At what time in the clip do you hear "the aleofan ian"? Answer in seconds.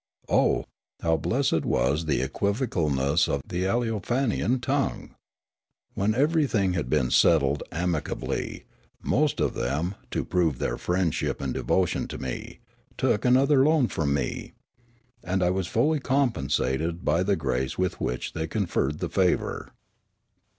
3.47-4.59